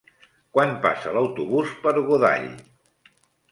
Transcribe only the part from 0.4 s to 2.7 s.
Quan passa l'autobús per Godall?